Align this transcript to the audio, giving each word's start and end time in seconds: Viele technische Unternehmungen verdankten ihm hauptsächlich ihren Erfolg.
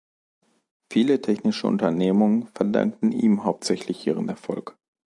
Viele 0.91 1.21
technische 1.21 1.67
Unternehmungen 1.67 2.47
verdankten 2.55 3.11
ihm 3.11 3.43
hauptsächlich 3.43 4.07
ihren 4.07 4.29
Erfolg. 4.29 4.75